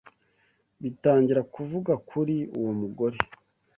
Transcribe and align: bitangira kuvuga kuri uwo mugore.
bitangira 0.81 1.41
kuvuga 1.53 1.93
kuri 2.09 2.35
uwo 2.57 2.71
mugore. 2.79 3.17